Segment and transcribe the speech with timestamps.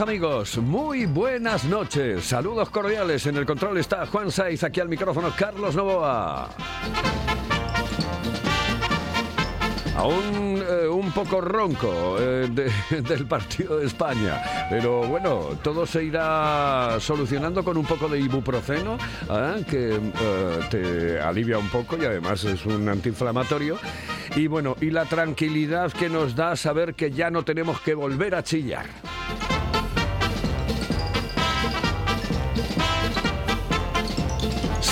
[0.00, 2.24] Amigos, muy buenas noches.
[2.24, 3.26] Saludos cordiales.
[3.26, 6.48] En el control está Juan Saiz, aquí al micrófono Carlos Novoa.
[9.96, 16.02] Aún eh, un poco ronco eh, de- del partido de España, pero bueno, todo se
[16.02, 18.98] irá solucionando con un poco de ibuprofeno,
[19.30, 19.54] ¿ah?
[19.70, 23.78] que eh, te alivia un poco y además es un antiinflamatorio.
[24.34, 28.34] Y bueno, y la tranquilidad que nos da saber que ya no tenemos que volver
[28.34, 28.86] a chillar.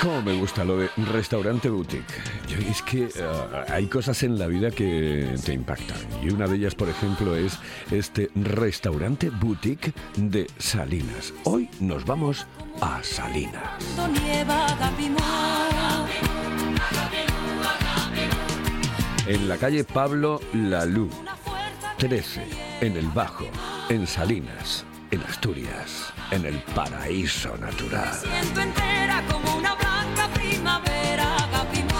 [0.00, 2.06] Cómo me gusta lo de restaurante boutique.
[2.70, 3.10] Es que eh,
[3.68, 5.98] hay cosas en la vida que te impactan.
[6.22, 7.58] Y una de ellas, por ejemplo, es
[7.90, 11.34] este restaurante boutique de Salinas.
[11.44, 12.46] Hoy nos vamos
[12.80, 13.62] a Salinas.
[19.26, 22.42] En la calle Pablo Lalú, Una fuerza 13,
[22.80, 23.46] en el Bajo,
[23.90, 28.14] en Salinas, en Asturias, en el paraíso natural.
[28.14, 31.90] Siento entera como una blanca primavera, Agapimú.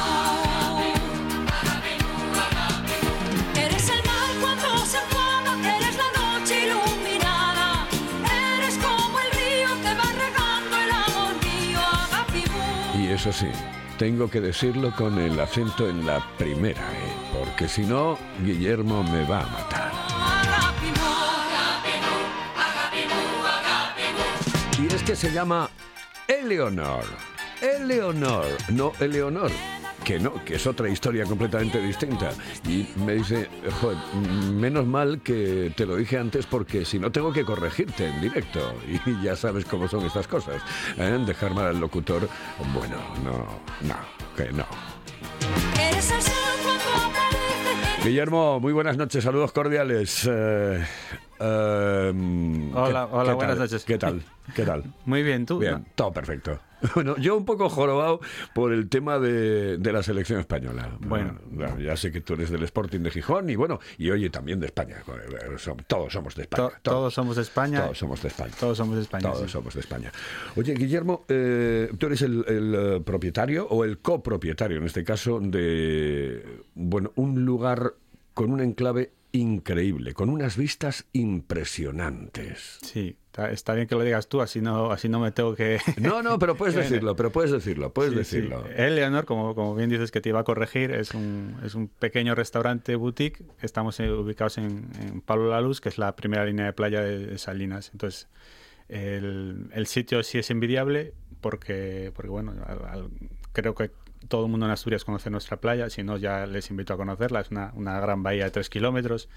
[3.56, 7.87] Eres el mar cuando se enfada, eres la noche iluminada.
[8.56, 13.02] Eres como el río que va regando el amor mío, Agapimú.
[13.02, 13.49] Y eso sí,
[13.99, 17.38] tengo que decirlo con el acento en la primera, ¿eh?
[17.38, 19.89] porque si no, Guillermo me va a matar.
[25.11, 25.69] Que se llama
[26.29, 27.03] Eleonor.
[27.61, 29.51] Eleonor, no Eleonor,
[30.05, 32.31] que no, que es otra historia completamente distinta.
[32.65, 33.49] Y me dice,
[34.53, 38.73] menos mal que te lo dije antes porque si no tengo que corregirte en directo.
[39.05, 40.62] Y ya sabes cómo son estas cosas.
[40.97, 41.19] ¿eh?
[41.27, 42.29] Dejar mal al locutor,
[42.73, 43.49] bueno, no,
[43.81, 43.97] no,
[44.37, 44.67] que no.
[48.02, 50.26] Guillermo, muy buenas noches, saludos cordiales.
[50.31, 50.82] Eh,
[51.38, 52.12] eh,
[52.75, 53.85] Hola, ¿qué- hola, buenas noches.
[53.85, 54.23] ¿Qué tal?
[54.55, 54.85] ¿Qué tal?
[55.05, 55.58] Muy bien, tú.
[55.58, 56.58] Bien, todo perfecto.
[56.94, 58.21] Bueno, yo un poco jorobado
[58.55, 60.97] por el tema de, de la selección española.
[61.00, 61.38] Bueno.
[61.56, 64.61] ya- ya sé que tú eres del Sporting de Gijón y bueno, y oye, también
[64.61, 64.97] de España.
[64.99, 65.56] Eh,
[65.87, 66.69] Todos somos de España.
[66.69, 67.82] To- todos somos de España.
[67.85, 68.53] Todos somos de España.
[68.59, 69.23] Todos somos de España.
[69.31, 69.49] Todos sí.
[69.49, 70.12] somos de España.
[70.56, 75.38] Oye, Guillermo, eh, tú eres el, el, eh, propietario o el copropietario, en este caso,
[75.41, 76.44] de
[76.75, 77.94] bueno, un lugar
[78.35, 82.79] con un enclave increíble, con unas vistas impresionantes.
[82.82, 83.17] Sí,
[83.50, 85.79] está, bien que lo digas tú, así no, así no me tengo que...
[86.00, 88.37] No, no, pero puedes decirlo, pero puedes decirlo, puedes Sí, sí.
[88.37, 88.67] decirlo.
[88.67, 92.35] Eleanor, como, como bien dices que te iba a corregir, es un, es un pequeño
[92.35, 93.44] restaurante boutique.
[93.62, 97.00] Estamos eh, ubicados en, en Palo La Luz, que es la primera línea de playa
[97.03, 97.91] de, de Salinas.
[97.93, 98.29] Entonces,
[98.88, 103.11] el, el sitio sí es envidiable porque, porque bueno, al- al-
[103.53, 103.91] creo que
[104.28, 105.90] todo el mundo en Asturias conoce nuestra playa.
[105.90, 107.40] Si no, ya les invito a conocerla.
[107.40, 109.28] Es una, una gran bahía de tres kilómetros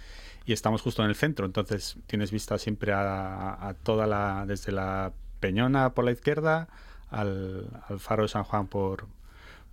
[0.46, 1.46] y estamos justo en el centro.
[1.46, 6.68] Entonces, tienes vista siempre a, a toda la, desde la Peñona por la izquierda
[7.10, 9.08] al, al faro de San Juan por,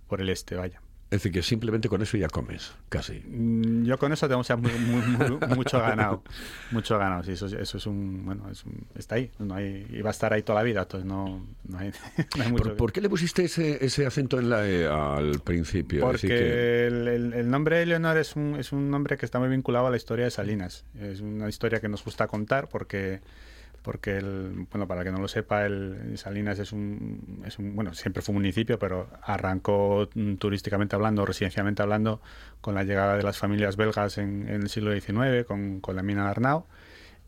[0.07, 0.81] por el este, vaya.
[1.11, 3.21] Es decir, que simplemente con eso ya comes, casi.
[3.27, 6.23] Mm, Yo con eso tengo ya muy- muy- muy- mucho ganado,
[6.71, 9.85] mucho ganado, sí, eso, es- eso es un, bueno, es un- está ahí, no hay,
[9.89, 11.91] y va a estar ahí toda la vida, entonces no, no hay,
[12.37, 15.41] no hay mucho ¿Por, por qué le pusiste ese, ese acento en la E al
[15.41, 15.99] principio?
[15.99, 19.49] Porque que- el, el- el nombre Eleonor es un, es un nombre que está muy
[19.49, 20.85] vinculado a la historia de Salinas.
[20.97, 23.19] Es una historia que nos gusta contar porque,
[23.81, 27.93] porque el, bueno, para que no lo sepa, el Salinas es un, es un, bueno,
[27.93, 32.21] siempre fue un municipio, pero arrancó mm, turísticamente hablando, residencialmente hablando,
[32.61, 36.03] con la llegada de las familias belgas en, en el siglo XIX, con, con la
[36.03, 36.65] mina de Arnau.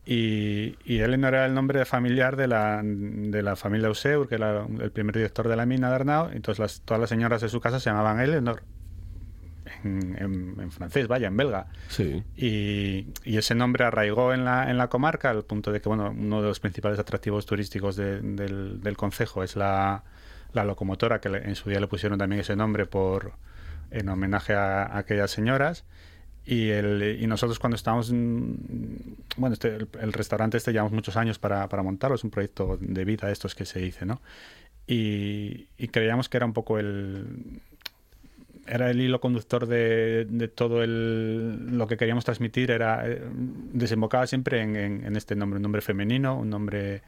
[0.05, 4.65] Y, y Eleanor era el nombre familiar de la, de la familia Useur, que era
[4.65, 6.29] el primer director de la mina de Arnau.
[6.31, 8.63] Entonces las, todas las señoras de su casa se llamaban Eleanor.
[9.83, 11.67] En, en- francés, vaya, en belga.
[11.89, 12.23] Sí.
[12.37, 16.11] Y, y ese nombre arraigó en la, en la comarca al punto de que bueno,
[16.17, 20.03] uno de los principales atractivos turísticos de- del, del concejo es la,
[20.53, 23.33] la locomotora, que en su día le pusieron también ese nombre por
[23.91, 25.85] en homenaje a, a aquellas señoras.
[26.45, 28.09] Y, el, y nosotros cuando estábamos,
[29.37, 32.77] bueno, este, el, el restaurante este llevamos muchos años para, para montarlo, es un proyecto
[32.81, 34.21] de vida estos que se dice, ¿no?
[34.85, 37.61] Y, y creíamos que era un poco el,
[38.65, 43.21] era el hilo conductor de, todo el, lo que queríamos transmitir, era eh,
[43.73, 47.01] desembocaba siempre en, este nombre, un nombre femenino, un nombre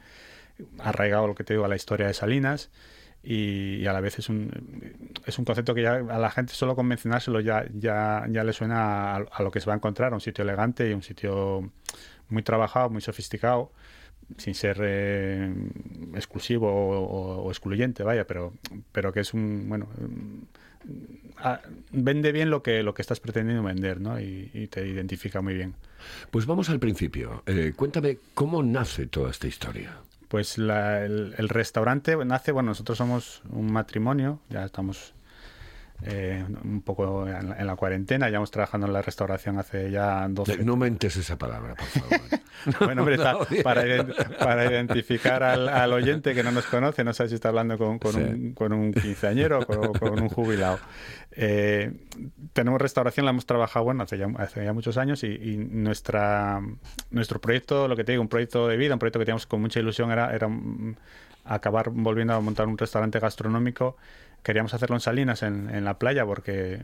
[0.78, 2.70] arraigado, lo que te digo, a la historia de Salinas.
[3.22, 4.52] Y, a la vez es un,
[5.24, 8.52] es un concepto que ya a la gente solo con mencionárselo ya, ya, ya le
[8.52, 11.72] suena a, lo que se va a encontrar, un sitio elegante y un sitio
[12.28, 13.72] muy trabajado, muy sofisticado,
[14.36, 15.52] sin ser eh,
[16.14, 18.52] exclusivo o- o excluyente, vaya, pero,
[18.92, 19.88] pero que es un, bueno,
[21.38, 21.60] ah,
[21.92, 24.20] vende bien lo que, lo que estás pretendiendo vender, ¿no?
[24.20, 25.74] Y, y te identifica muy bien.
[26.30, 27.42] Pues vamos al principio.
[27.46, 29.96] Eh, cuéntame cómo nace toda esta historia.
[30.28, 35.14] Pues la- el, el restaurante nace, bueno, nosotros somos un matrimonio, ya estamos
[36.02, 40.26] eh, un poco en la, en la cuarentena, llevamos trabajando en la restauración hace ya
[40.28, 42.20] 12 Eh, No mentes esa palabra, por favor.
[42.80, 43.82] Bueno, hombre, está- para,
[44.38, 47.98] para identificar al, al oyente que no nos conoce, no sé si está hablando con,
[47.98, 48.20] con Sí.
[48.20, 50.78] un, con un quinceañero o con, con un jubilado.
[51.32, 51.92] Eh,
[52.52, 56.60] tenemos restauración, la hemos trabajado bueno, hace, ya, hace ya muchos años y, y nuestra,
[57.10, 59.60] nuestro proyecto, lo que te digo, un proyecto de vida, un proyecto que teníamos con
[59.60, 60.96] mucha ilusión era, era mm,
[61.44, 63.96] acabar volviendo a montar un restaurante gastronómico.
[64.42, 66.80] Queríamos hacerlo en Salinas, en, en la playa, porque,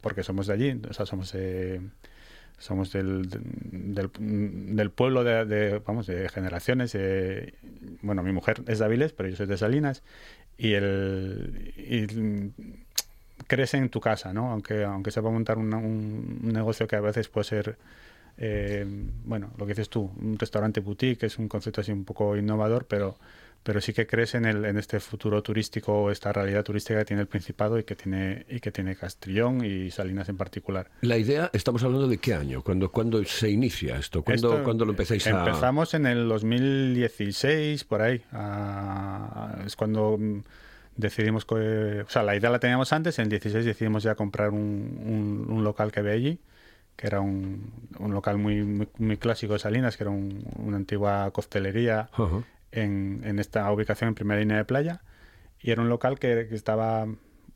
[0.00, 1.34] porque somos de allí, o sea, somos...
[1.34, 1.80] eh,
[2.60, 4.10] somos del, del,
[4.76, 7.54] del pueblo de, de, vamos de generaciones eh,
[8.02, 10.02] bueno mi mujer es de Avilés pero yo soy de Salinas
[10.58, 12.52] y el y
[13.46, 16.96] crees en tu casa no aunque aunque se va a montar un, un negocio que
[16.96, 17.76] a veces puede ser
[18.36, 18.86] eh,
[19.24, 22.84] bueno lo que dices tú un restaurante boutique es un concepto así un poco innovador
[22.84, 23.16] pero
[23.62, 27.22] pero sí que crees en el en este futuro turístico esta realidad turística que tiene
[27.22, 31.50] el Principado y que tiene y que tiene Castrillón y Salinas en particular La idea,
[31.52, 35.26] estamos hablando de qué año, cuándo, cuándo se inicia esto, cuándo, esto, cuándo lo empezáis
[35.26, 35.38] a...
[35.40, 38.22] Empezamos en el 2016, por ahí.
[38.32, 40.40] a- es cuando mm,
[40.96, 41.44] decidimos...
[41.44, 44.98] que- o sea, la idea la teníamos antes, en el 16 decidimos ya comprar un,
[45.04, 46.38] un- un local que había allí,
[46.96, 50.76] que era un, un local muy, muy, muy clásico de Salinas, que era un- una
[50.76, 52.42] antigua costelería Ajá.
[52.72, 55.02] En, en esta ubicación en primera línea de playa.
[55.60, 57.06] Y era un local que, que estaba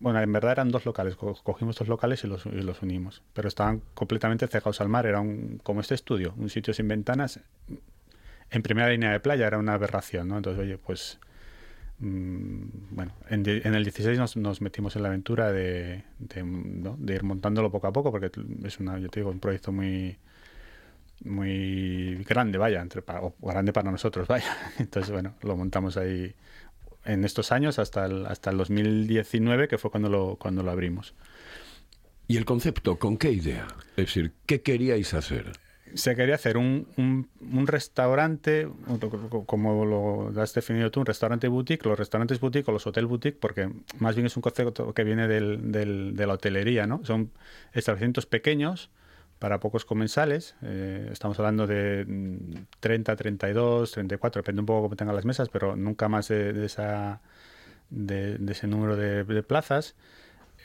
[0.00, 3.22] bueno, en verdad eran dos locales, co- cogimos dos locales y los, y los unimos,
[3.32, 7.40] pero estaban completamente cegados al mar, era un, como este estudio, un sitio sin ventanas,
[8.50, 10.36] en primera línea de playa, era una aberración, ¿no?
[10.36, 11.18] Entonces, oye, pues,
[12.00, 16.96] mm, bueno, en, en el 16 nos, nos metimos en la aventura de, de, ¿no?
[16.98, 18.30] de ir montándolo poco a poco, porque
[18.64, 20.18] es una, yo te digo, un proyecto muy
[21.22, 24.56] muy grande, vaya, entre, o grande para nosotros, vaya.
[24.78, 26.34] Entonces, bueno, lo montamos ahí
[27.04, 31.14] en estos años hasta el, hasta el 2019, que fue cuando lo, cuando lo abrimos.
[32.26, 33.66] ¿Y el concepto con qué idea?
[33.96, 35.52] Es decir, ¿qué queríais hacer?
[35.92, 38.66] Se quería hacer un, un, un restaurante,
[39.46, 43.38] como lo has definido tú, un restaurante boutique, los restaurantes boutique o los hotel boutique,
[43.38, 47.04] porque más bien es un concepto que viene del, del- de la hotelería, ¿no?
[47.04, 47.30] Son
[47.74, 48.90] establecimientos pequeños
[49.44, 50.54] para pocos comensales.
[50.62, 55.50] eh, estamos hablando de mm, 30, 32, 34, depende un poco cómo tengan las mesas,
[55.50, 57.20] pero nunca más de, de esa,
[57.90, 59.96] de, de ese número de, de plazas,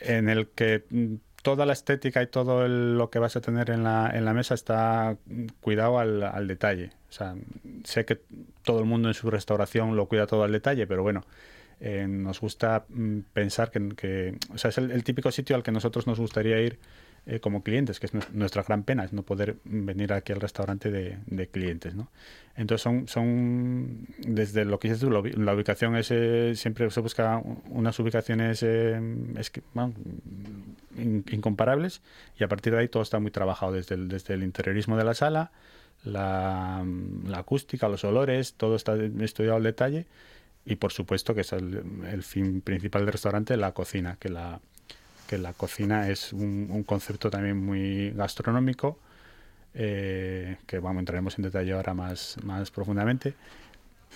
[0.00, 3.68] en el que mm, toda la estética y todo el- lo que vas a tener
[3.68, 6.92] en la, en la mesa está mm, cuidado al, al detalle.
[7.10, 7.34] O sea,
[7.84, 8.18] sé que
[8.62, 11.22] todo el mundo en su restauración lo cuida todo al detalle, pero bueno,
[11.80, 15.62] eh, nos gusta mm, pensar que, que- o sea, es el, el típico sitio al
[15.62, 16.78] que nosotros nos gustaría ir
[17.30, 20.40] eh, como clientes, que es nues- nuestra gran pena, es no poder venir aquí al
[20.40, 22.10] restaurante de, de clientes, ¿no?
[22.56, 26.90] Entonces son, son desde lo que dices tú, la ubi- la ubicación es, eh, siempre
[26.90, 29.00] se busca unas ubicaciones eh,
[29.38, 29.94] es que, bueno,
[30.98, 32.02] in- incomparables
[32.38, 35.04] y a partir de ahí todo está muy trabajado desde el, desde el interiorismo de
[35.04, 35.52] la sala,
[36.04, 36.84] la,
[37.26, 40.06] la acústica, los olores, todo está estudiado al detalle
[40.66, 44.60] y por supuesto que es el, el fin principal del restaurante, la cocina, que la,
[45.30, 48.98] que la cocina es un, concepto también muy gastronómico,
[49.74, 53.34] eh, que vamos, entraremos en detalle ahora más, más profundamente,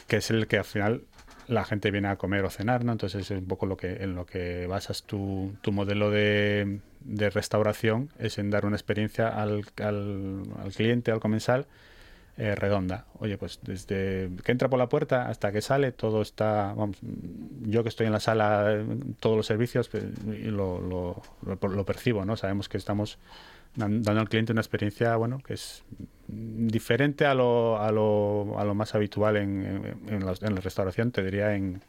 [0.08, 1.02] que es el que al final
[1.46, 2.90] la gente viene a comer o cenar, ¿no?
[2.90, 7.30] Entonces es un poco lo que, en lo que basas tu, tu modelo de, de
[7.30, 11.66] restauración, es en dar una experiencia al, al cliente, al comensal,
[12.36, 13.06] eh, redonda.
[13.18, 16.96] Oye, pues desde que entra por la puerta hasta que sale, todo está, vamos,
[17.62, 18.82] yo que estoy en la sala,
[19.20, 21.22] todos los servicios, pues, lo,
[21.86, 22.36] percibo, ¿no?
[22.36, 23.18] Sabemos que estamos
[23.76, 25.84] dan- dando al cliente una experiencia, bueno, que es
[26.26, 29.36] diferente a lo, a lo, a más habitual
[30.08, 31.82] en la, en la restauración, te diría en,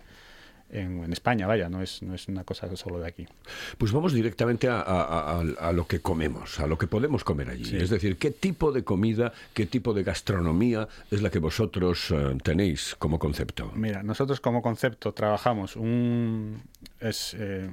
[0.75, 3.27] en, en España, vaya, no es, no es una cosa solo de aquí.
[3.77, 7.49] Pues vamos directamente a, a- a- a lo que comemos, a lo que podemos comer
[7.49, 7.65] allí.
[7.65, 7.77] Sí.
[7.77, 12.37] Es decir, ¿qué tipo de comida, qué tipo de gastronomía es la que vosotros eh,
[12.43, 13.71] tenéis como concepto?
[13.75, 16.61] Mira, nosotros como concepto trabajamos un...
[16.99, 17.69] Es, eh,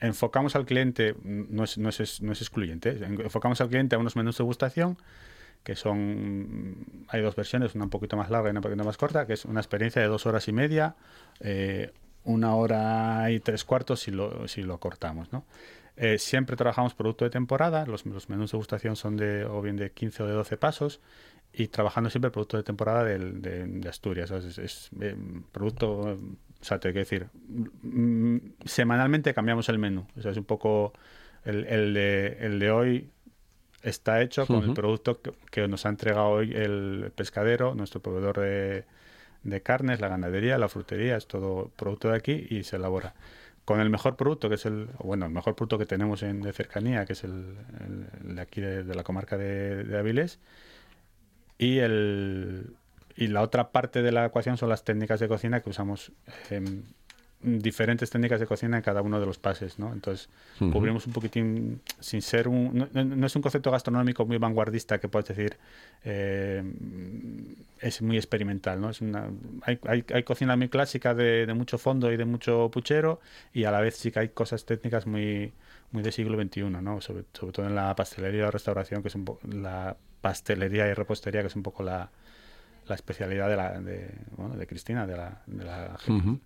[0.00, 2.90] enfocamos al cliente, no es, no, es, no es excluyente,
[3.24, 4.98] enfocamos al cliente a unos menús de gustación
[5.64, 6.76] que son,
[7.08, 9.32] hay dos versiones, una un poquito más larga y una un poquito más corta, que
[9.32, 10.94] es una experiencia de dos horas y media,
[11.40, 11.90] eh,
[12.26, 15.44] una hora y tres cuartos si lo, si lo cortamos, ¿no?
[15.96, 19.76] Eh, siempre trabajamos producto de temporada, los, los menús de gustación son de o bien
[19.76, 21.00] de 15 o de 12 pasos
[21.54, 24.30] y trabajando siempre producto de temporada de, de Asturias.
[24.30, 25.16] Es, es, eh,
[25.52, 26.18] producto, o
[26.60, 27.28] sea, te quiero decir,
[27.82, 30.06] mm, semanalmente cambiamos el menú.
[30.18, 30.92] O sea, es un poco
[31.44, 33.10] el, el de, el de hoy
[33.82, 38.40] está hecho con el producto que, que nos ha entregado hoy el pescadero, nuestro proveedor
[38.40, 38.84] de,
[39.42, 43.14] de carnes, la ganadería, la frutería, es todo producto de aquí y se elabora.
[43.64, 46.52] Con el mejor producto, que es el, bueno, el mejor producto que tenemos en, de
[46.52, 47.56] cercanía, que es el,
[48.22, 50.38] de aquí de, la comarca de, de Avilés.
[51.58, 52.76] Y, el,
[53.16, 56.12] y la otra parte de la ecuación son las técnicas de cocina que usamos.
[57.42, 59.92] Diferentes técnicas de cocina en cada uno de los pases, ¿no?
[59.92, 60.28] Entonces,
[60.72, 62.88] cubrimos un poquitín, sin ser un...
[62.92, 65.56] No, no- es un concepto gastronómico muy vanguardista que puedes decir,
[66.04, 66.62] eh,
[67.80, 68.90] es muy experimental, ¿no?
[68.90, 69.28] Es una,
[69.62, 73.20] hay, hay, hay cocina muy clásica de, de mucho fondo y de mucho puchero
[73.52, 75.52] y a la vez sí que hay cosas técnicas muy,
[75.92, 77.00] muy del siglo XXI, ¿no?
[77.00, 81.42] Sobre, sobre todo en la pastelería o restauración, que es un la pastelería y repostería,
[81.42, 82.10] que es un poco la,
[82.88, 85.96] la especialidad de, la, de, bueno, de Cristina, de la, de la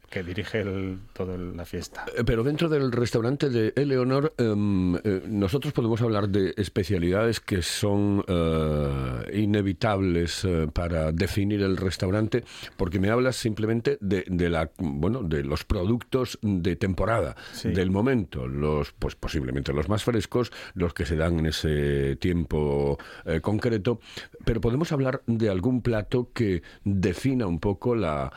[0.08, 2.04] que dirige el, toda la fiesta.
[2.16, 7.62] Eh, Pero dentro del restaurante de Eleonor, em, eh, nosotros podemos hablar de especialidades que
[7.62, 12.44] son eh, inevitables eh, para definir el restaurante,
[12.76, 17.70] porque me hablas simplemente de, de la, bueno, de los productos de temporada, Sí.
[17.70, 22.98] del momento, los, pues posiblemente los más frescos, los que se dan en ese tiempo
[23.42, 24.00] concreto.
[24.44, 28.32] Pero podemos hablar de algún plato que defina un poco la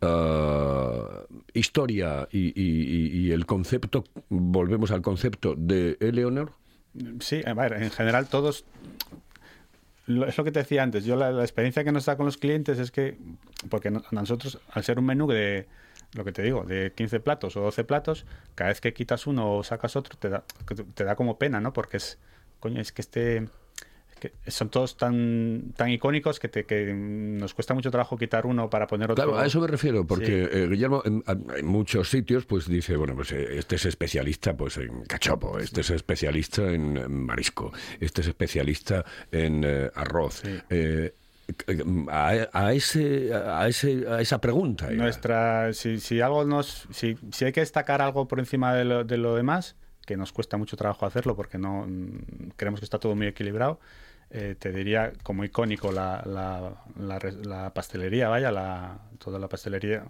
[0.00, 1.00] eh,
[1.54, 6.52] historia y, el concepto, volvemos al concepto de Eleonor.
[7.20, 8.64] Sí, a ver, en general todos...
[10.06, 11.04] es lo que te decía antes.
[11.04, 13.18] Yo la, experiencia que nos da con los clientes es que,
[13.68, 15.66] porque no- nosotros, al ser un menú de,
[16.14, 19.56] lo que te digo, de 15 platos o 12 platos, cada vez que quitas uno
[19.56, 20.44] o sacas otro, te da,
[20.94, 21.72] te da como pena, ¿no?
[21.72, 22.18] Porque es,
[22.60, 23.48] coño, es que este...
[24.18, 28.70] que son todos tan tan icónicos que, te, que nos cuesta mucho trabajo quitar uno
[28.70, 29.24] para poner otro.
[29.24, 33.14] Claro, a eso me refiero, porque eh, Guillermo en, en muchos sitios pues dice, bueno,
[33.14, 38.28] pues eh, este es especialista pues en cachopo, este es especialista en marisco, este es
[38.28, 40.42] especialista en eh, arroz.
[40.44, 40.58] Sí.
[40.70, 41.14] Eh,
[42.08, 44.90] a, a ese, a, ese, a esa pregunta.
[44.90, 49.04] Nuestra, si, si algo nos, si, si hay que destacar algo por encima de lo,
[49.04, 52.98] de lo demás, que nos cuesta mucho trabajo hacerlo porque no mm, creemos que está
[52.98, 53.78] todo muy equilibrado,
[54.34, 60.04] eh, te diría como icónico la, la, pastelería, vaya, la, toda la pastelería,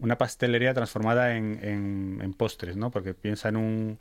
[0.00, 2.90] una pastelería transformada en, en- postres, ¿no?
[2.90, 3.98] Porque piensa en un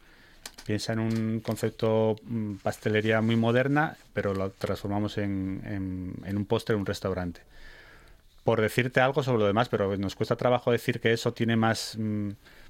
[0.65, 6.75] piensa en un concepto mm, pastelería muy moderna, pero lo transformamos en, en, un postre,
[6.75, 7.41] un restaurante
[8.43, 11.97] por decirte algo sobre lo demás, pero nos cuesta trabajo decir que eso tiene más,
[11.97, 12.29] mm,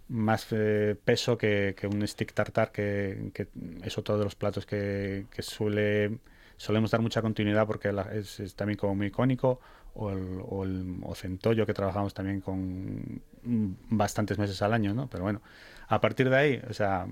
[0.10, 3.48] más eh, peso que, que un stick tartar, que, que
[3.84, 6.18] es otro de los platos que, que suele
[6.58, 9.60] solemos dar mucha continuidad porque la- es, también como muy icónico,
[9.94, 15.08] o el, o centollo que trabajamos también con mm, bastantes meses al año, ¿no?
[15.10, 15.42] Pero bueno,
[15.88, 17.08] a partir de ahí, o sea,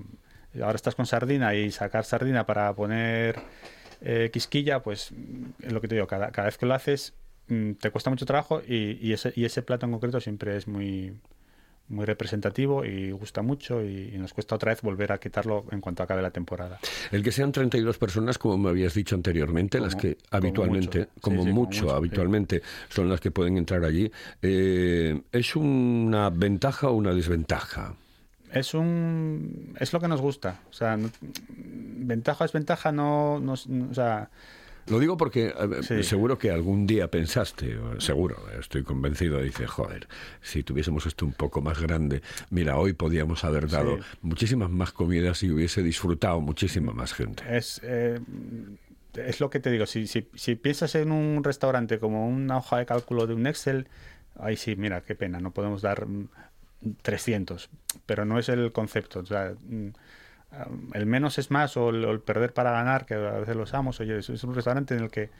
[0.62, 3.36] ahora estás con sardina y sacar sardina para poner
[4.02, 5.12] eh, quisquilla, pues
[5.62, 7.14] es lo que te digo, cada, cada vez que lo haces
[7.48, 10.68] mm, te cuesta mucho trabajo y, y ese, y ese plato en concreto siempre es
[10.68, 11.14] muy,
[11.88, 15.80] muy representativo y gusta mucho y, y nos cuesta otra vez volver a quitarlo en
[15.80, 16.78] cuanto acabe la temporada.
[17.12, 21.04] El que sean 32 personas, como me habías dicho anteriormente, las que como habitualmente.
[21.04, 21.94] Sí, como mucho, sí.
[21.94, 24.10] habitualmente, son las que pueden entrar allí,
[24.42, 27.94] eh, ¿es una ventaja o una desventaja?
[28.52, 31.10] Es un es lo que nos gusta, o sea, no-
[31.48, 34.30] ventaja es ventaja, no, no, no- o sea,
[34.86, 36.02] Lo digo porque eh, Sí.
[36.02, 40.08] seguro que algún día pensaste, seguro, estoy convencido, dice, joder,
[40.42, 44.02] si tuviésemos esto un poco más grande, mira, hoy podíamos haber dado Sí.
[44.22, 47.42] muchísimas más comidas y hubiese disfrutado muchísima más gente.
[47.48, 48.20] es eh,
[49.14, 52.78] es lo que te digo, si, si, si piensas en un restaurante como una hoja
[52.78, 53.86] de cálculo de un Excel,
[54.36, 56.28] ahí sí, mira, qué pena, no podemos dar mm,
[57.02, 57.70] 300,
[58.06, 59.88] pero no es el concepto, o sea, mm,
[60.92, 63.62] el menos es más o el, o el perder para ganar, que a veces lo
[63.64, 65.30] usamos, oye, es, es un restaurante en el que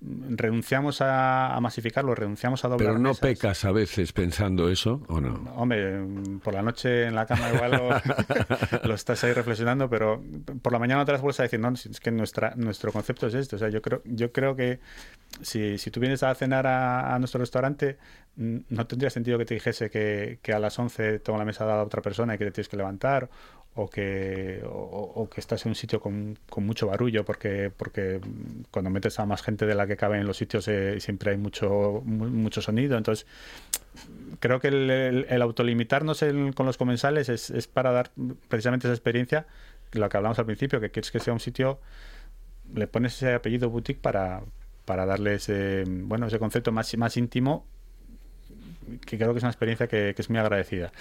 [0.00, 3.20] mm, renunciamos a, a masificarlo, renunciamos a doblar Pero no mesas.
[3.20, 5.34] pecas a veces pensando eso, ¿o no?
[5.56, 7.88] Hombre, mm, por la noche en la cama igual lo,
[8.88, 10.22] lo estás ahí reflexionando, pero
[10.62, 13.34] por la mañana otra vez vuelves a decir, no, es que nuestra, nuestro concepto es
[13.34, 13.56] este.
[13.56, 14.80] O sea, yo creo, yo creo que
[15.40, 17.96] si, si tú vienes a cenar a, a nuestro restaurante,
[18.36, 21.64] mm, no tendría sentido que te dijese que, que a las 11 tengo la mesa
[21.64, 23.30] dada a otra persona y que te tienes que levantar,
[23.74, 28.20] o que, o, que estás en un sitio con, con mucho barullo, porque, porque
[28.70, 31.38] cuando metes a más gente de la que cabe en los sitios eh, siempre hay
[31.38, 32.98] mucho, mu- mucho sonido.
[32.98, 33.26] Entonces,
[34.40, 36.22] creo que el, autolimitarnos
[36.54, 38.10] con los comensales es, es para dar
[38.48, 39.46] precisamente esa experiencia,
[39.92, 41.80] lo que hablamos al principio, que quieres que sea un sitio,
[42.74, 44.42] le pones ese apellido boutique para,
[44.84, 47.64] para darle ese, bueno, ese concepto más, más íntimo,
[49.06, 50.92] que creo que es una experiencia que es muy agradecida.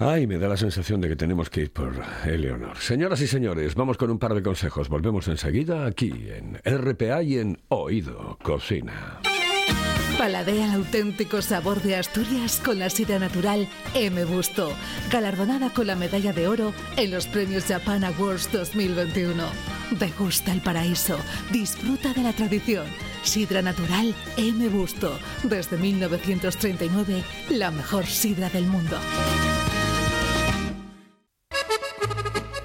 [0.00, 1.92] Ay, me da la sensación de que tenemos que ir por
[2.24, 2.78] Eleonor.
[2.78, 4.88] Señoras y señores, vamos con un par de consejos.
[4.88, 9.18] Volvemos enseguida aquí en RPA y en Oído Cocina.
[10.16, 14.24] Paladea el auténtico sabor de Asturias con la sidra natural M.
[14.24, 14.72] Busto,
[15.10, 19.42] galardonada con la medalla de oro en los premios Japan Awards 2021.
[19.98, 21.18] Degusta el paraíso,
[21.52, 22.86] disfruta de la tradición.
[23.22, 24.68] Sidra natural M.
[24.68, 28.96] Busto, desde 1939, la mejor sidra del mundo.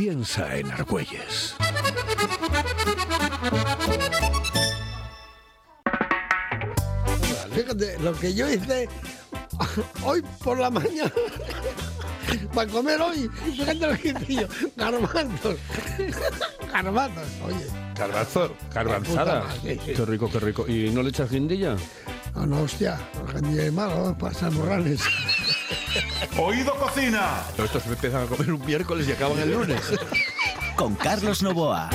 [0.00, 1.54] Piensa en Argüelles.
[7.54, 8.88] Fíjate, lo que yo hice
[10.02, 11.12] hoy por la mañana
[12.54, 15.58] para comer hoy, fíjate lo que hice yo, garbanzos,
[16.72, 19.52] garbanzos, oye, Garbanzo, garbanzada.
[19.60, 19.92] Sí, sí.
[19.92, 20.66] Qué rico, qué rico.
[20.66, 21.76] ¿Y no le echas guindilla?
[22.34, 22.98] no, no, hostia,
[23.30, 25.02] gente de malo, pasan morrales.
[26.38, 27.42] Oído cocina.
[27.56, 29.80] Pero estos me empiezan a comer un miércoles y acaban el lunes.
[30.76, 31.90] Con Carlos Novoa.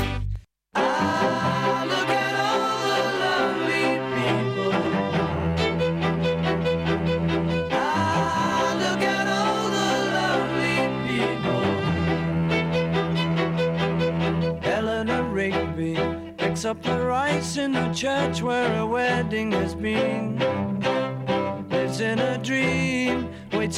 [16.65, 20.64] up the rice in the church where a wedding has been.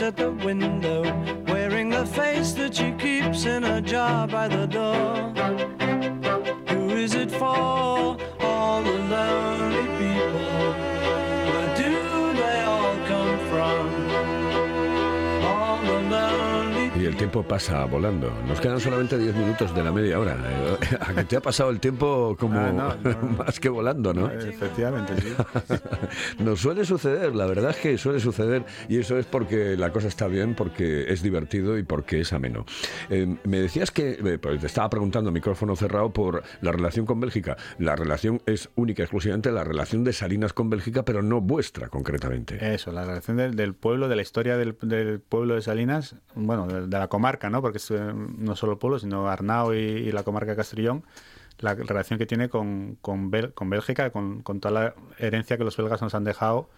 [0.02, 1.02] At the window,
[1.48, 5.34] wearing the face that she keeps in jar by the door.
[6.70, 8.18] Who is it for?
[17.00, 18.32] Y el tiempo pasa volando.
[18.48, 20.36] Nos quedan solamente 10 minutos de la media hora.
[20.92, 24.14] Eh, A que te ha pasado el tiempo como Ah, no, no, más que volando,
[24.14, 24.30] ¿no?
[24.32, 25.34] Efectivamente, sí.
[26.44, 30.08] Nos suele suceder, la verdad es que suele suceder y eso es porque la cosa
[30.08, 32.66] está bien, porque es divertido y porque es ameno.
[33.10, 37.20] Eh, me decías que, eh, pues te estaba preguntando micrófono cerrado por la relación con
[37.20, 37.58] Bélgica.
[37.80, 42.74] La relación es única, exclusivamente la relación de Salinas con Bélgica, pero no vuestra concretamente.
[42.74, 46.68] Eso, la relación del, del pueblo, de la historia del, del pueblo de Salinas, bueno,
[46.68, 47.62] de, de la comarca, ¿no?
[47.62, 50.58] Porque es, eh, no solo el pueblo, sino Arnao y, y la comarca de
[51.60, 56.14] La relación que tiene con, con, Bélgica, con, toda la herencia que los belgas nos
[56.14, 56.70] han dejado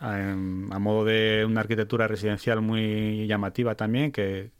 [0.00, 4.50] em, a modo de una arquitectura residencial muy llamativa también, que,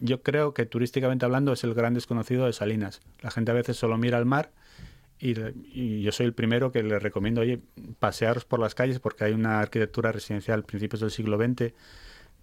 [0.00, 3.00] yo creo que turísticamente hablando es el gran desconocido de Salinas.
[3.22, 4.50] La gente a veces solo mira al mar
[5.18, 7.60] y, yo soy el primero que le recomiendo, oye,
[7.98, 11.72] pasearos por las calles porque hay una arquitectura residencial principios del siglo XX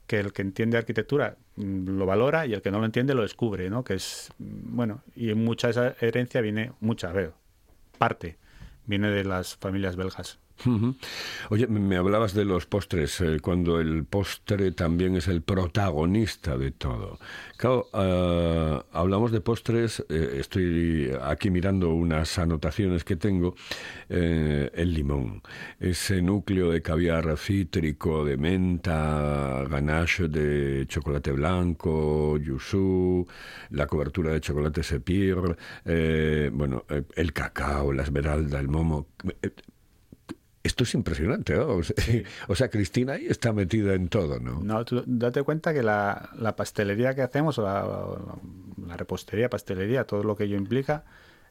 [0.07, 3.21] que el que entiende arquitectura mm, lo valora y el que no lo entiende lo
[3.21, 3.83] descubre, ¿no?
[3.83, 7.33] Que es, mm, bueno, y mucha esa herencia viene, mucha, veo,
[7.97, 8.37] parte,
[8.85, 10.39] viene de las familias belgas.
[11.49, 16.71] Oye, me hablabas de los postres, eh, cuando el postre también es el protagonista de
[16.71, 17.19] todo.
[17.57, 23.55] Claro, ah, hablamos de postres, eh, estoy aquí mirando unas anotaciones que tengo,
[24.09, 25.41] eh, el limón,
[25.79, 33.27] ese núcleo de caviar cítrico, de menta, ganache de chocolate blanco, yuzu,
[33.71, 35.35] la cobertura de chocolate sepir,
[36.51, 39.07] bueno, el cacao, la esmeralda, el momo.
[40.67, 41.67] Esto es impresionante, ¿no?
[41.69, 41.95] O sea,
[42.47, 44.59] o sea, Cristina ahí está metida en todo, ¿no?
[44.61, 47.85] No, tú date cuenta que la, la pastelería que hacemos, o la,
[48.85, 51.05] la repostería, pastelería, todo lo que ello implica,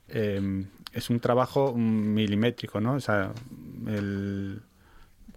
[0.08, 2.94] eh, es un trabajo milimétrico, ¿no?
[2.94, 3.32] O sea,
[3.86, 4.60] el,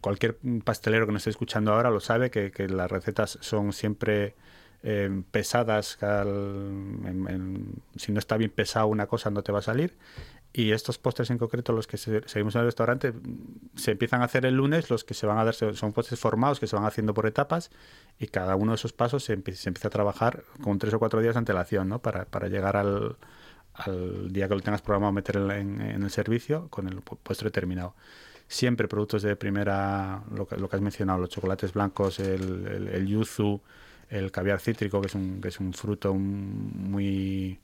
[0.02, 4.36] cualquier pastelero que nos esté escuchando ahora lo sabe, que, que las recetas son siempre
[4.84, 6.02] eh, pesadas.
[6.04, 6.28] al-
[7.06, 9.94] en- en- si no está bien pesado una cosa no te va a salir.
[10.52, 13.14] Y estos postres en concreto, los que se- seguimos en el restaurante,
[13.76, 16.60] se empiezan a hacer el lunes, los que se van a dar son postres formados
[16.60, 17.70] que se van haciendo por etapas
[18.18, 21.00] y cada uno de esos pasos se, empie- se empieza a trabajar con tres o
[21.00, 22.00] cuatro días de antelación, ¿no?
[22.00, 23.18] Para, para llegar al,
[23.76, 27.94] al día que lo tengas programado meter en, el servicio con el postre terminado.
[28.48, 33.62] Siempre productos de primera, lo que, has mencionado, los chocolates blancos, el yuzu,
[34.10, 37.60] el caviar cítrico, que es un, que es un fruto muy,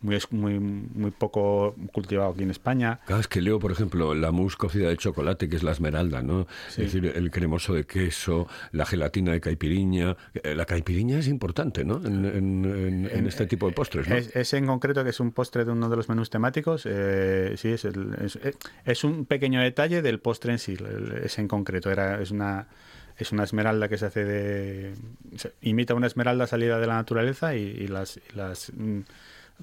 [0.00, 3.00] muy, es- muy, muy poco cultivado aquí en España.
[3.06, 6.22] Claro, es que leo, por ejemplo, la mousse cocida de chocolate, que es la esmeralda,
[6.22, 6.46] ¿no?
[6.68, 6.82] Sí.
[6.82, 10.16] Es decir, el cremoso de queso, la gelatina de caipiriña.
[10.34, 11.96] Eh, La caipiriña es importante, ¿no?
[12.04, 14.14] En, en- en- en este tipo de postres, ¿no?
[14.16, 17.54] Es, ese en concreto, que es un postre de uno de los menús temáticos, eh,
[17.56, 20.76] sí, es, el- es, eh, es un pequeño detalle del postre en sí,
[21.22, 21.90] ese en concreto.
[21.90, 22.68] Era, es una
[23.20, 24.94] es una esmeralda que se hace de...
[25.36, 29.00] se- imita una esmeralda salida de la naturaleza y, y las, y las, mm,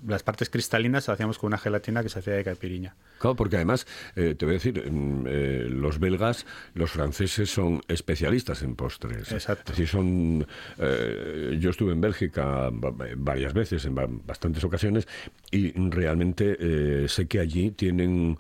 [0.06, 2.96] las partes cristalinas las hacíamos con una gelatina que se hacía de caipiriña.
[3.20, 7.82] Claro, porque además, eh, te voy a decir, mm, eh, los belgas, los franceses son
[7.88, 9.32] especialistas en postres.
[9.32, 9.72] Exacto.
[9.72, 10.46] Es decir, son.
[10.80, 15.08] eh, yo estuve en Bélgica va- varias veces, en ba- bastantes ocasiones,
[15.52, 18.38] y realmente sé que allí tienen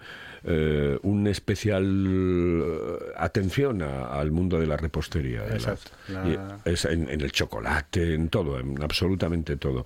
[0.47, 5.41] eh, una especial eh, atención a- al mundo de la repostería.
[5.41, 5.91] de Exacto.
[6.09, 6.37] La- y
[6.69, 9.85] es en, en el chocolate, en todo, en absolutamente todo.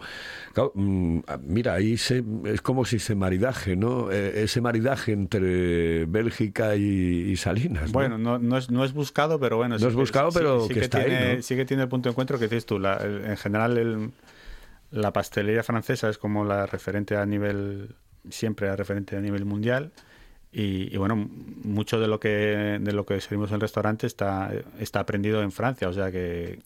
[0.54, 4.12] Claro, mm, mira, ahí se, es como si se maridaje, ¿no?
[4.12, 6.82] Eh, ese maridaje entre Bélgica y,
[7.32, 7.86] y Salinas.
[7.88, 7.94] ¿no?
[7.94, 9.78] Bueno, no, no, es, no es buscado, pero bueno.
[9.78, 11.42] No es buscado, pero que que está ahí, tiene, ¿no?
[11.42, 12.80] Sí que tiene el punto de encuentro que dices tú.
[12.80, 14.12] La- el- en general, el-
[14.92, 17.96] la pastelería francesa es como la referente a nivel,
[18.30, 19.92] siempre la referente a nivel mundial.
[20.52, 24.52] Y, y bueno, mucho de lo que de lo que servimos en el restaurante está,
[24.80, 26.60] está aprendido en Francia, o sea que,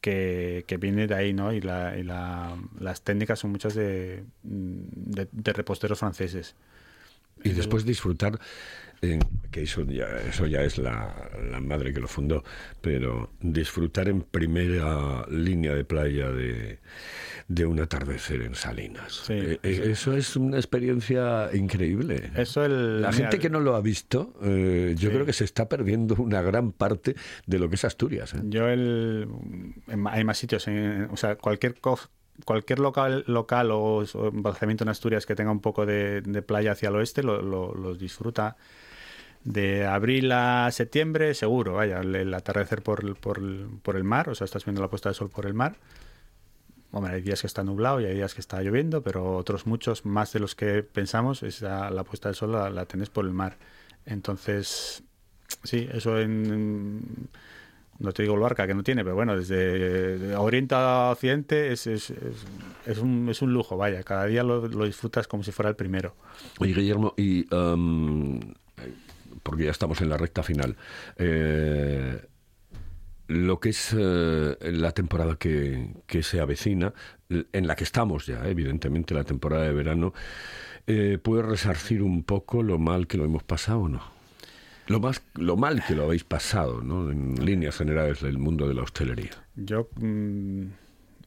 [0.00, 1.52] que, viene de ahí, ¿no?
[1.52, 6.56] Y, la, y la- las técnicas son muchas de, de reposteros franceses.
[7.44, 8.38] Y después disfrutar,
[9.02, 9.18] eh,
[9.50, 11.14] que eso ya, eso ya es la,
[11.50, 12.42] la madre que lo fundó,
[12.80, 16.78] pero disfrutar en primera línea de playa de,
[17.48, 19.22] de un atardecer en Salinas.
[19.26, 19.90] Sí, Eh, eh, sí.
[19.90, 22.30] Eso es una experiencia increíble.
[22.36, 25.14] Eso el, La gente que no lo ha visto, eh, yo Sí.
[25.14, 27.14] creo que se está perdiendo una gran parte
[27.46, 28.34] de lo que es Asturias.
[28.34, 28.40] ¿eh?
[28.44, 29.28] Yo el,
[29.86, 31.98] en hay más sitios, en- o sea, cualquier co-
[32.44, 36.72] cualquier local, local o, o emplazamiento en Asturias que tenga un poco de, de playa
[36.72, 38.56] hacia el oeste lo, lo- los disfruta.
[39.44, 43.40] De abril a septiembre, seguro, vaya, el, atardecer por, por,
[43.80, 45.76] por el mar, o sea, estás viendo la puesta de sol por el mar.
[46.90, 50.04] Hombre, hay días que está nublado y hay días que está lloviendo, pero otros muchos,
[50.06, 53.32] más de los que pensamos, esa, la puesta de sol la, la tenés por el
[53.32, 53.58] mar.
[54.06, 55.02] Entonces,
[55.62, 57.28] sí, eso en,
[57.98, 61.86] no te digo el barca que no tiene, pero bueno, desde Oriente a Occidente es,
[61.86, 62.46] es, es,
[62.86, 65.76] es un, es un lujo, vaya, cada día lo, lo disfrutas como si fuera el
[65.76, 66.14] primero.
[66.58, 68.40] Oye, Guillermo, y am,
[69.42, 70.76] porque ya estamos en la recta final,
[71.16, 72.26] eh,
[73.28, 76.94] lo que es eh, la temporada que, que se avecina,
[77.28, 80.14] en la que estamos ya, evidentemente, la temporada de verano,
[80.86, 84.02] eh, ¿puede resarcir un poco lo mal que lo hemos pasado o no?
[84.86, 87.10] Lo, más, lo mal que lo habéis pasado, ¿no?
[87.10, 89.32] En líneas generales del mundo de la hostelería.
[89.54, 90.62] Yo mm,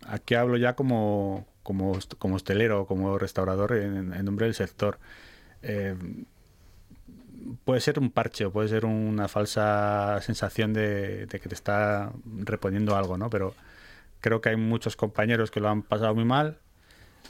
[0.07, 4.97] aquí hablo ya como, como, como hostelero, como restaurador en, en nombre del sector.
[5.61, 5.95] Eh,
[7.65, 12.11] puede ser un parche o puede ser una falsa sensación de, de que te está
[12.43, 13.29] reponiendo algo, ¿no?
[13.29, 13.53] Pero
[14.19, 16.59] creo que hay muchos compañeros que lo han pasado muy mal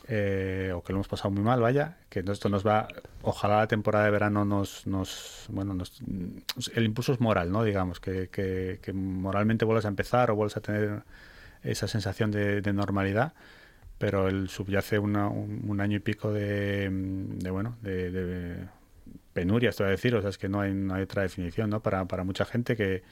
[0.08, 2.88] eh, o que lo hemos pasado muy mal, vaya, que esto nos va,
[3.22, 6.02] ojalá la temporada de verano nos, nos bueno, nos,
[6.74, 7.64] el impulso es moral, ¿no?
[7.64, 11.04] Digamos, que, que, que moralmente vuelvas a empezar o vuelvas a tener
[11.64, 13.34] esa sensación de, de normalidad,
[14.00, 18.68] pero el subyace una- un, un año y pico de, de bueno, de
[19.34, 21.70] penurias, te voy a decir, o sea, es que no hay, no hay otra definición,
[21.70, 21.82] ¿no?
[21.82, 23.04] Para, para mucha gente que,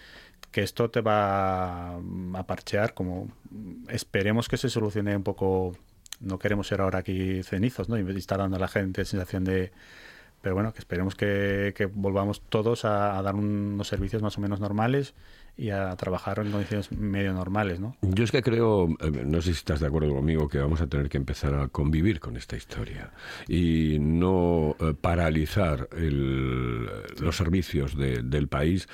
[0.52, 3.30] que esto te va a parchear, como
[3.90, 5.76] esperemos que se solucione un poco,
[6.20, 7.98] no queremos ser ahora aquí cenizos, ¿no?
[7.98, 9.72] Y estar dando a la gente sensación de...
[10.42, 14.62] Pero bueno, que esperemos que, que volvamos todos a dar unos servicios más o menos
[14.62, 15.14] normales
[15.60, 17.94] y a trabajar en condiciones medio normales, ¿no?
[18.02, 20.88] Yo es que creo, eh, no sé si estás de acuerdo conmigo, que vamos a
[20.88, 23.12] tener que empezar a convivir con esta historia
[23.48, 26.86] y no eh, paralizar el-
[27.20, 28.88] los servicios de- del país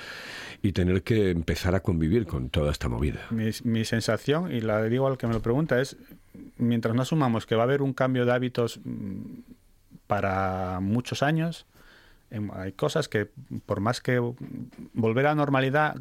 [0.60, 3.20] y tener que empezar a convivir con toda esta movida.
[3.30, 5.96] Mi, mi sensación, y la digo al que me lo pregunta, es,
[6.58, 9.20] mientras no asumamos que va a haber un cambio de hábitos mm,
[10.08, 11.66] para muchos años,
[12.54, 13.28] hay cosas que,
[13.66, 14.18] por más que
[14.92, 15.96] volver a la normalidad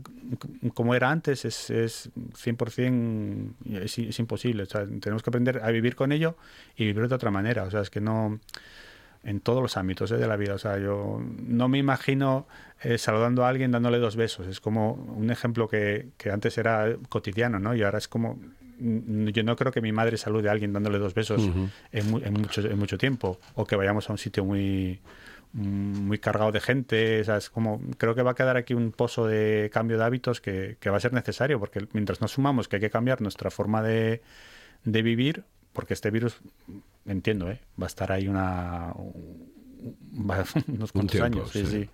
[0.73, 4.63] como era antes, es, es 100% es, es imposible.
[4.63, 6.35] O sea, tenemos que aprender a vivir con ello
[6.75, 7.63] y vivir de otra manera.
[7.63, 8.39] O sea, es que no
[9.23, 10.17] en todos los ámbitos ¿eh?
[10.17, 10.53] de la vida.
[10.53, 12.47] O sea, yo no me imagino
[12.81, 14.47] eh, saludando a alguien dándole dos besos.
[14.47, 17.75] Es como un ejemplo que, que antes era cotidiano, ¿no?
[17.75, 18.39] Y ahora es como...
[18.77, 21.41] Yo no creo que mi madre salude a alguien dándole dos besos
[21.93, 23.39] en, mu- en mucho, en mucho tiempo.
[23.53, 24.99] O que vayamos a un sitio muy
[25.55, 28.91] muy cargado de gente, o sea, es como creo que va a quedar aquí un
[28.91, 32.67] pozo de cambio de hábitos que, que va a ser necesario, porque mientras no sumamos
[32.67, 34.21] que hay que cambiar nuestra forma de,
[34.83, 36.41] de vivir, porque este virus,
[37.05, 37.61] entiendo, ¿eh?
[37.81, 38.93] va a estar ahí una
[40.67, 41.71] unos cuantos tiempo, años, sí, sí.
[41.71, 41.89] sí.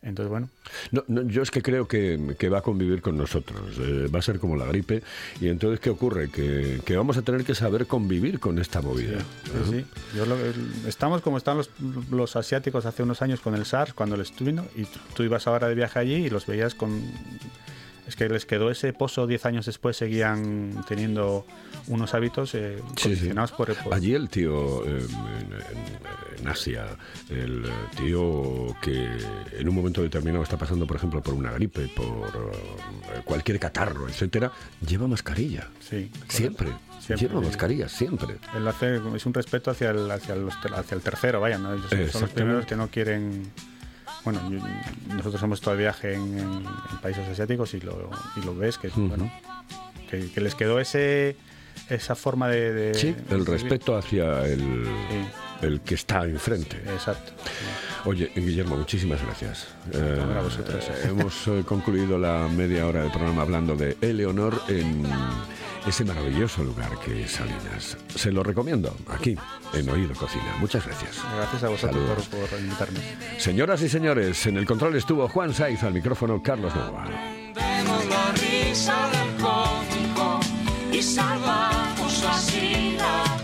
[0.00, 0.48] Entonces, bueno,
[0.92, 4.20] No, no, yo es que creo que, que va a convivir con nosotros, eh, va
[4.20, 5.02] a ser como la gripe
[5.40, 6.30] y entonces ¿qué ocurre?
[6.30, 9.18] Que, que vamos a tener que saber convivir con esta movida.
[9.44, 9.72] Sí, ¿no?
[9.72, 9.84] sí.
[10.16, 11.70] Yo lo- el- estamos como estaban los,
[12.12, 15.46] los asiáticos hace unos años con el SARS, cuando les vino, y tú, tú ibas
[15.48, 17.02] ahora de viaje allí y los veías con...
[18.08, 21.46] Es que les quedó ese pozo 10 años después, seguían teniendo
[21.88, 23.02] unos hábitos eh, Sí, sí.
[23.02, 25.06] condicionados por, por- Allí el tío eh,
[26.40, 26.86] en, Asia,
[27.28, 27.64] el
[27.96, 29.08] tío que
[29.58, 32.52] en un momento determinado está pasando, por ejemplo, por una gripe, por
[33.14, 34.50] eh, cualquier catarro, etcétera,
[34.86, 35.68] lleva mascarilla.
[35.80, 36.68] Sí, Siempre.
[37.00, 38.36] Siempre, Lleva mascarilla, siempre.
[38.56, 41.72] Él hace, es un respeto hacia el, hacia, los ter- hacia el tercero, vaya, ¿no?
[41.74, 43.50] Ellos son- los primeros que no quieren...
[44.24, 44.40] Bueno,
[45.08, 48.76] nosotros hemos estado de viaje en, en- en países asiáticos y lo, y lo ves,
[48.78, 49.08] que, Ujú.
[49.08, 49.30] bueno,
[50.10, 51.36] que, que les quedó ese
[51.88, 52.72] esa forma de...
[52.72, 54.84] de- Sí, el respeto hacia el,
[55.62, 56.76] el que está enfrente.
[56.86, 57.32] Exacto.
[58.04, 59.68] Oye, Guillermo, muchísimas gracias.
[59.92, 60.84] Eh, vosotros.
[61.04, 65.02] hemos eh, concluido la media hora del programa hablando de Eleonor en
[65.86, 67.96] ese maravilloso lugar que es Salinas.
[68.14, 69.36] Se lo recomiendo aquí,
[69.72, 70.56] en Oído Cocina.
[70.60, 71.18] Muchas gracias.
[71.36, 73.00] Gracias a vosotros por, por invitarme.
[73.38, 77.06] Señoras y señores, en el control estuvo Juan Saiz, al micrófono Carlos Nova.
[77.54, 80.40] Vemos la risa del cómico
[80.92, 83.37] y salvamos así la